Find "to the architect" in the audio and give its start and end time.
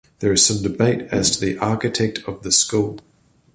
1.29-2.21